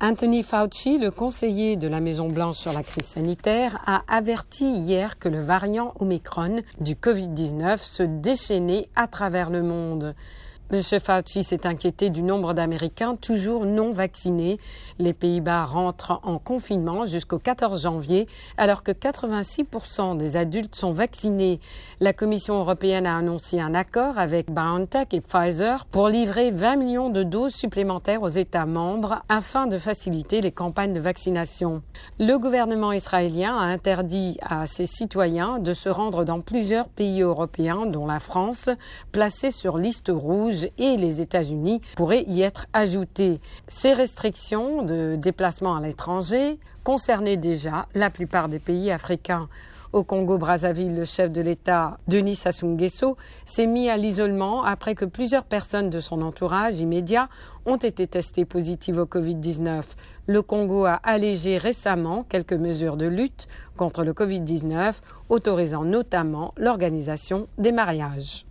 Anthony 0.00 0.44
Fauci, 0.44 0.96
le 0.96 1.10
conseiller 1.10 1.74
de 1.74 1.88
la 1.88 1.98
Maison-Blanche 1.98 2.56
sur 2.56 2.72
la 2.72 2.84
crise 2.84 3.04
sanitaire, 3.04 3.82
a 3.84 4.02
averti 4.06 4.64
hier 4.64 5.18
que 5.18 5.28
le 5.28 5.40
variant 5.40 5.92
Omicron 5.98 6.60
du 6.80 6.94
Covid-19 6.94 7.78
se 7.78 8.04
déchaînait 8.04 8.88
à 8.94 9.08
travers 9.08 9.50
le 9.50 9.64
monde. 9.64 10.14
M. 10.70 10.82
Fauci 10.82 11.44
s'est 11.44 11.66
inquiété 11.66 12.10
du 12.10 12.22
nombre 12.22 12.52
d'Américains 12.52 13.16
toujours 13.16 13.64
non 13.64 13.90
vaccinés. 13.90 14.58
Les 14.98 15.14
Pays-Bas 15.14 15.64
rentrent 15.64 16.20
en 16.24 16.38
confinement 16.38 17.06
jusqu'au 17.06 17.38
14 17.38 17.84
janvier, 17.84 18.26
alors 18.58 18.82
que 18.82 18.92
86% 18.92 20.18
des 20.18 20.36
adultes 20.36 20.74
sont 20.74 20.92
vaccinés. 20.92 21.58
La 22.00 22.12
Commission 22.12 22.58
européenne 22.58 23.06
a 23.06 23.16
annoncé 23.16 23.58
un 23.60 23.74
accord 23.74 24.18
avec 24.18 24.52
BioNTech 24.52 25.14
et 25.14 25.22
Pfizer 25.22 25.86
pour 25.86 26.08
livrer 26.08 26.50
20 26.50 26.76
millions 26.76 27.08
de 27.08 27.22
doses 27.22 27.54
supplémentaires 27.54 28.22
aux 28.22 28.28
États 28.28 28.66
membres 28.66 29.22
afin 29.30 29.68
de 29.68 29.78
faciliter 29.78 30.42
les 30.42 30.52
campagnes 30.52 30.92
de 30.92 31.00
vaccination. 31.00 31.80
Le 32.18 32.36
gouvernement 32.36 32.92
israélien 32.92 33.56
a 33.56 33.64
interdit 33.64 34.36
à 34.42 34.66
ses 34.66 34.84
citoyens 34.84 35.60
de 35.60 35.72
se 35.72 35.88
rendre 35.88 36.26
dans 36.26 36.42
plusieurs 36.42 36.90
pays 36.90 37.22
européens, 37.22 37.86
dont 37.86 38.06
la 38.06 38.20
France, 38.20 38.68
placés 39.12 39.50
sur 39.50 39.78
liste 39.78 40.12
rouge 40.14 40.57
et 40.78 40.96
les 40.96 41.20
États-Unis 41.20 41.80
pourraient 41.96 42.24
y 42.26 42.42
être 42.42 42.66
ajoutés. 42.72 43.40
Ces 43.66 43.92
restrictions 43.92 44.82
de 44.82 45.16
déplacement 45.16 45.76
à 45.76 45.80
l'étranger 45.80 46.58
concernaient 46.84 47.36
déjà 47.36 47.86
la 47.94 48.10
plupart 48.10 48.48
des 48.48 48.58
pays 48.58 48.90
africains. 48.90 49.48
Au 49.94 50.04
Congo-Brazzaville, 50.04 50.94
le 50.94 51.06
chef 51.06 51.32
de 51.32 51.40
l'État, 51.40 51.96
Denis 52.08 52.34
Sassou 52.34 52.66
Nguesso, 52.66 53.16
s'est 53.46 53.66
mis 53.66 53.88
à 53.88 53.96
l'isolement 53.96 54.62
après 54.62 54.94
que 54.94 55.06
plusieurs 55.06 55.44
personnes 55.44 55.88
de 55.88 56.00
son 56.00 56.20
entourage 56.20 56.80
immédiat 56.80 57.30
ont 57.64 57.76
été 57.76 58.06
testées 58.06 58.44
positives 58.44 58.98
au 58.98 59.06
Covid-19. 59.06 59.82
Le 60.26 60.42
Congo 60.42 60.84
a 60.84 61.00
allégé 61.02 61.56
récemment 61.56 62.26
quelques 62.28 62.52
mesures 62.52 62.98
de 62.98 63.06
lutte 63.06 63.48
contre 63.78 64.04
le 64.04 64.12
Covid-19, 64.12 64.92
autorisant 65.30 65.84
notamment 65.84 66.52
l'organisation 66.58 67.48
des 67.56 67.72
mariages. 67.72 68.44